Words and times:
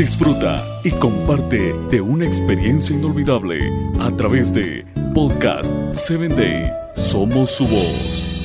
Disfruta 0.00 0.64
y 0.82 0.92
comparte 0.92 1.74
de 1.90 2.00
una 2.00 2.24
experiencia 2.24 2.96
inolvidable 2.96 3.70
a 4.00 4.10
través 4.16 4.50
de 4.54 4.86
Podcast 5.14 5.74
7 5.92 6.28
Day. 6.28 6.72
Somos 6.96 7.50
su 7.50 7.68
voz. 7.68 8.40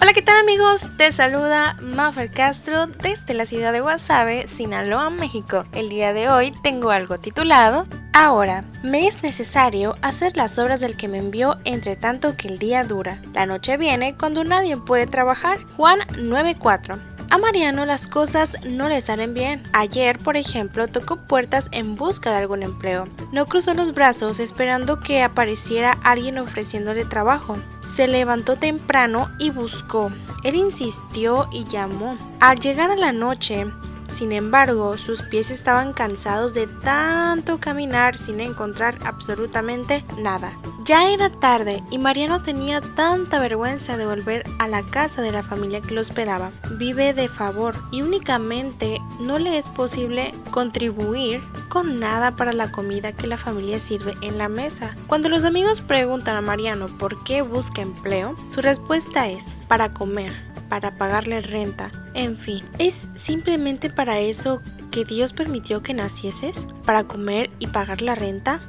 Hola, 0.00 0.12
¿qué 0.12 0.22
tal 0.22 0.40
amigos? 0.40 0.90
Te 0.98 1.12
saluda 1.12 1.76
Maffer 1.80 2.32
Castro 2.32 2.88
desde 2.88 3.34
la 3.34 3.44
ciudad 3.44 3.72
de 3.72 3.80
Guasave, 3.80 4.48
Sinaloa, 4.48 5.10
México. 5.10 5.66
El 5.72 5.88
día 5.88 6.12
de 6.12 6.28
hoy 6.28 6.50
tengo 6.64 6.90
algo 6.90 7.18
titulado 7.18 7.86
Ahora, 8.18 8.64
me 8.82 9.06
es 9.06 9.22
necesario 9.22 9.94
hacer 10.00 10.38
las 10.38 10.58
obras 10.58 10.80
del 10.80 10.96
que 10.96 11.06
me 11.06 11.18
envió 11.18 11.58
entre 11.64 11.96
tanto 11.96 12.34
que 12.34 12.48
el 12.48 12.58
día 12.58 12.82
dura. 12.82 13.20
La 13.34 13.44
noche 13.44 13.76
viene 13.76 14.16
cuando 14.16 14.42
nadie 14.42 14.78
puede 14.78 15.06
trabajar. 15.06 15.58
Juan 15.76 15.98
9:4 16.16 16.98
a 17.28 17.38
Mariano 17.38 17.84
las 17.84 18.06
cosas 18.06 18.56
no 18.64 18.88
le 18.88 19.00
salen 19.00 19.34
bien. 19.34 19.62
Ayer, 19.72 20.18
por 20.18 20.36
ejemplo, 20.36 20.86
tocó 20.86 21.16
puertas 21.16 21.68
en 21.72 21.96
busca 21.96 22.30
de 22.30 22.36
algún 22.36 22.62
empleo. 22.62 23.08
No 23.32 23.46
cruzó 23.46 23.74
los 23.74 23.92
brazos 23.92 24.38
esperando 24.38 25.00
que 25.00 25.22
apareciera 25.22 25.98
alguien 26.04 26.38
ofreciéndole 26.38 27.04
trabajo. 27.04 27.56
Se 27.82 28.06
levantó 28.06 28.56
temprano 28.56 29.28
y 29.38 29.50
buscó. 29.50 30.12
Él 30.44 30.54
insistió 30.54 31.48
y 31.52 31.64
llamó. 31.64 32.16
Al 32.40 32.60
llegar 32.60 32.92
a 32.92 32.96
la 32.96 33.12
noche, 33.12 33.66
sin 34.08 34.32
embargo, 34.32 34.98
sus 34.98 35.22
pies 35.22 35.50
estaban 35.50 35.92
cansados 35.92 36.54
de 36.54 36.66
tanto 36.66 37.58
caminar 37.58 38.16
sin 38.16 38.40
encontrar 38.40 38.98
absolutamente 39.04 40.04
nada. 40.18 40.56
Ya 40.84 41.10
era 41.10 41.30
tarde 41.30 41.82
y 41.90 41.98
Mariano 41.98 42.42
tenía 42.42 42.80
tanta 42.80 43.40
vergüenza 43.40 43.96
de 43.96 44.06
volver 44.06 44.44
a 44.58 44.68
la 44.68 44.82
casa 44.84 45.20
de 45.20 45.32
la 45.32 45.42
familia 45.42 45.80
que 45.80 45.94
lo 45.94 46.00
hospedaba. 46.00 46.52
Vive 46.72 47.12
de 47.12 47.28
favor 47.28 47.74
y 47.90 48.02
únicamente 48.02 48.98
no 49.18 49.38
le 49.38 49.58
es 49.58 49.68
posible 49.68 50.32
contribuir 50.52 51.40
con 51.68 51.98
nada 51.98 52.36
para 52.36 52.52
la 52.52 52.70
comida 52.70 53.12
que 53.12 53.26
la 53.26 53.36
familia 53.36 53.78
sirve 53.78 54.14
en 54.22 54.38
la 54.38 54.48
mesa. 54.48 54.96
Cuando 55.08 55.28
los 55.28 55.44
amigos 55.44 55.80
preguntan 55.80 56.36
a 56.36 56.40
Mariano 56.40 56.86
por 56.86 57.22
qué 57.24 57.42
busca 57.42 57.82
empleo, 57.82 58.36
su 58.48 58.60
respuesta 58.60 59.28
es 59.28 59.56
para 59.68 59.92
comer 59.92 60.55
para 60.68 60.96
pagarle 60.96 61.40
renta. 61.40 61.90
En 62.14 62.36
fin, 62.36 62.64
¿es 62.78 63.10
simplemente 63.14 63.90
para 63.90 64.18
eso 64.18 64.62
que 64.90 65.04
Dios 65.04 65.32
permitió 65.32 65.82
que 65.82 65.94
nacieses? 65.94 66.68
¿Para 66.86 67.04
comer 67.04 67.50
y 67.58 67.66
pagar 67.66 68.00
la 68.00 68.14
renta? 68.14 68.60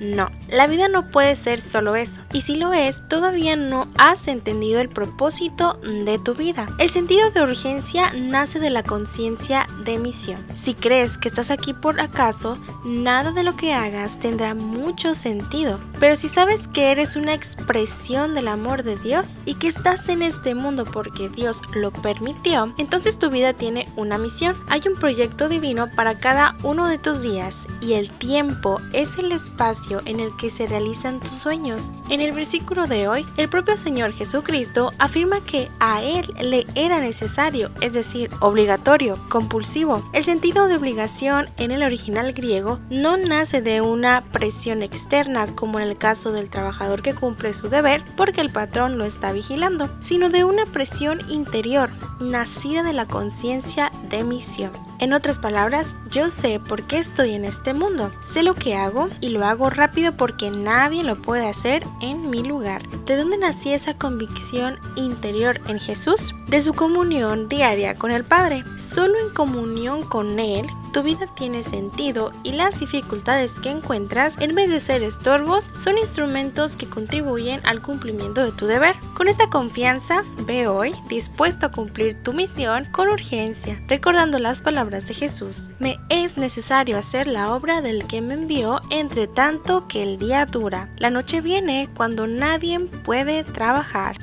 no, 0.00 0.30
la 0.50 0.66
vida 0.66 0.88
no 0.88 1.08
puede 1.08 1.34
ser 1.34 1.58
solo 1.58 1.96
eso. 1.96 2.22
Y 2.32 2.42
si 2.42 2.56
lo 2.56 2.72
es, 2.72 3.02
todavía 3.08 3.56
no 3.56 3.88
has 3.96 4.28
entendido 4.28 4.80
el 4.80 4.88
propósito 4.88 5.80
de 6.04 6.18
tu 6.18 6.34
vida. 6.34 6.66
El 6.78 6.88
sentido 6.88 7.30
de 7.30 7.42
urgencia 7.42 8.12
nace 8.12 8.58
de 8.58 8.70
la 8.70 8.82
conciencia 8.82 9.66
de 9.84 9.98
misión. 9.98 10.44
Si 10.52 10.74
crees 10.74 11.16
que 11.16 11.28
estás 11.28 11.50
aquí 11.50 11.72
por 11.72 12.00
acaso, 12.00 12.58
nada 12.84 13.32
de 13.32 13.42
lo 13.42 13.56
que 13.56 13.72
hagas 13.72 14.18
tendrá 14.18 14.54
mucho 14.54 15.14
sentido. 15.14 15.80
Pero 15.98 16.16
si 16.16 16.28
sabes 16.28 16.68
que 16.68 16.90
eres 16.90 17.16
una 17.16 17.34
expresión 17.34 18.34
del 18.34 18.48
amor 18.48 18.82
de 18.82 18.96
Dios 18.96 19.40
y 19.46 19.54
que 19.54 19.68
estás 19.68 20.08
en 20.08 20.22
este 20.22 20.54
mundo 20.54 20.84
porque 20.84 21.28
Dios 21.28 21.60
lo 21.74 21.90
permitió, 21.90 22.74
entonces 22.78 23.18
tu 23.18 23.30
vida 23.30 23.54
tiene 23.54 23.88
una 23.96 24.18
misión. 24.18 24.56
Hay 24.68 24.82
un 24.86 24.98
proyecto 24.98 25.48
divino 25.48 25.88
para 25.94 26.18
cada 26.18 26.56
uno 26.62 26.88
de 26.88 26.98
días 27.14 27.68
y 27.80 27.92
el 27.92 28.10
tiempo 28.10 28.80
es 28.92 29.16
el 29.16 29.30
espacio 29.30 30.02
en 30.06 30.18
el 30.18 30.34
que 30.36 30.50
se 30.50 30.66
realizan 30.66 31.20
tus 31.20 31.30
sueños. 31.30 31.92
En 32.10 32.20
el 32.20 32.32
versículo 32.32 32.88
de 32.88 33.06
hoy, 33.06 33.24
el 33.36 33.48
propio 33.48 33.76
Señor 33.76 34.12
Jesucristo 34.12 34.92
afirma 34.98 35.40
que 35.40 35.68
a 35.78 36.02
Él 36.02 36.26
le 36.40 36.66
era 36.74 36.98
necesario, 36.98 37.70
es 37.80 37.92
decir, 37.92 38.28
obligatorio, 38.40 39.18
compulsivo. 39.28 40.02
El 40.12 40.24
sentido 40.24 40.66
de 40.66 40.76
obligación 40.76 41.48
en 41.58 41.70
el 41.70 41.84
original 41.84 42.32
griego 42.32 42.80
no 42.90 43.16
nace 43.16 43.62
de 43.62 43.80
una 43.80 44.24
presión 44.32 44.82
externa 44.82 45.46
como 45.54 45.78
en 45.78 45.86
el 45.88 45.96
caso 45.96 46.32
del 46.32 46.50
trabajador 46.50 47.02
que 47.02 47.14
cumple 47.14 47.52
su 47.52 47.68
deber 47.68 48.02
porque 48.16 48.40
el 48.40 48.50
patrón 48.50 48.98
lo 48.98 49.04
está 49.04 49.32
vigilando, 49.32 49.88
sino 50.00 50.28
de 50.28 50.42
una 50.42 50.66
presión 50.66 51.20
interior, 51.28 51.90
nacida 52.20 52.82
de 52.82 52.92
la 52.92 53.06
conciencia 53.06 53.92
de 54.10 54.24
misión. 54.24 54.72
En 54.98 55.12
otras 55.12 55.38
palabras, 55.38 55.94
yo 56.10 56.28
sé 56.28 56.58
por 56.58 56.82
qué 56.84 56.98
estoy 56.98 57.34
en 57.34 57.44
este 57.44 57.74
mundo, 57.74 58.12
sé 58.20 58.42
lo 58.42 58.54
que 58.54 58.74
hago 58.74 59.08
y 59.20 59.28
lo 59.28 59.44
hago 59.44 59.68
rápido 59.68 60.16
porque 60.16 60.50
nadie 60.50 61.04
lo 61.04 61.20
puede 61.20 61.46
hacer 61.46 61.84
en 62.00 62.30
mi 62.30 62.42
lugar. 62.42 62.88
¿De 63.04 63.16
dónde 63.16 63.36
nació 63.36 63.74
esa 63.74 63.98
convicción 63.98 64.78
interior 64.94 65.60
en 65.68 65.78
Jesús? 65.78 66.34
De 66.48 66.60
su 66.60 66.72
comunión 66.72 67.48
diaria 67.48 67.94
con 67.94 68.10
el 68.10 68.24
Padre. 68.24 68.64
Solo 68.78 69.18
en 69.18 69.34
comunión 69.34 70.02
con 70.02 70.38
Él 70.38 70.66
tu 70.96 71.02
vida 71.02 71.26
tiene 71.26 71.62
sentido 71.62 72.32
y 72.42 72.52
las 72.52 72.80
dificultades 72.80 73.60
que 73.60 73.68
encuentras, 73.68 74.38
en 74.40 74.54
vez 74.54 74.70
de 74.70 74.80
ser 74.80 75.02
estorbos, 75.02 75.70
son 75.76 75.98
instrumentos 75.98 76.78
que 76.78 76.86
contribuyen 76.86 77.60
al 77.66 77.82
cumplimiento 77.82 78.42
de 78.42 78.50
tu 78.50 78.66
deber. 78.66 78.94
Con 79.12 79.28
esta 79.28 79.50
confianza, 79.50 80.22
ve 80.46 80.68
hoy 80.68 80.94
dispuesto 81.10 81.66
a 81.66 81.70
cumplir 81.70 82.14
tu 82.22 82.32
misión 82.32 82.86
con 82.92 83.10
urgencia, 83.10 83.78
recordando 83.88 84.38
las 84.38 84.62
de 84.90 85.14
Jesús. 85.14 85.70
Me 85.80 85.98
es 86.08 86.38
necesario 86.38 86.96
hacer 86.96 87.26
la 87.26 87.52
obra 87.52 87.82
del 87.82 88.06
que 88.06 88.22
me 88.22 88.34
envió 88.34 88.80
entre 88.90 89.26
tanto 89.26 89.88
que 89.88 90.00
el 90.02 90.16
día 90.16 90.46
dura. 90.46 90.88
La 90.98 91.10
noche 91.10 91.40
viene 91.40 91.88
cuando 91.96 92.28
nadie 92.28 92.78
puede 92.78 93.42
trabajar. 93.42 94.16